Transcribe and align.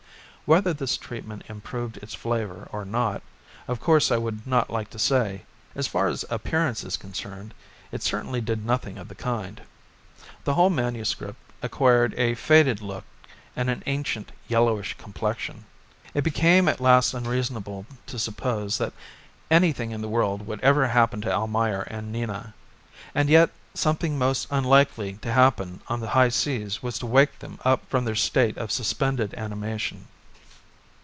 Whether 0.45 0.73
this 0.73 0.97
treatment 0.97 1.45
improved 1.47 1.95
its 2.03 2.13
flavour 2.13 2.67
or 2.73 2.83
not, 2.83 3.21
of 3.69 3.79
course 3.79 4.11
I 4.11 4.17
would 4.17 4.45
not 4.45 4.69
like 4.69 4.89
to 4.89 4.99
say. 4.99 5.43
As 5.75 5.87
far 5.87 6.09
as 6.09 6.25
appearance 6.29 6.83
is 6.83 6.97
concerned 6.97 7.53
it 7.93 8.03
certainly 8.03 8.41
did 8.41 8.65
nothing 8.65 8.97
of 8.97 9.07
the 9.07 9.15
kind. 9.15 9.61
The 10.43 10.55
whole 10.55 10.69
MS. 10.69 11.15
acquired 11.61 12.13
a 12.17 12.35
faded 12.35 12.81
look 12.81 13.05
and 13.55 13.69
an 13.69 13.81
ancient, 13.85 14.33
yellowish 14.49 14.97
complexion. 14.97 15.63
It 16.13 16.21
became 16.25 16.67
at 16.67 16.81
last 16.81 17.13
unreasonable 17.13 17.85
to 18.07 18.19
suppose 18.19 18.77
that 18.77 18.91
anything 19.49 19.91
in 19.91 20.01
the 20.01 20.09
world 20.09 20.45
would 20.45 20.59
ever 20.59 20.85
happen 20.89 21.21
to 21.21 21.31
Almayer 21.31 21.83
and 21.83 22.11
Nina. 22.11 22.53
And 23.15 23.29
yet 23.29 23.51
something 23.73 24.17
most 24.17 24.47
unlikely 24.51 25.13
to 25.21 25.31
happen 25.31 25.79
on 25.87 26.01
the 26.01 26.09
high 26.09 26.27
seas 26.29 26.83
was 26.83 26.99
to 26.99 27.05
wake 27.05 27.39
them 27.39 27.57
up 27.63 27.89
from 27.89 28.03
their 28.03 28.15
state 28.15 28.57
of 28.57 28.69
suspended 28.69 29.33
animation. 29.35 30.07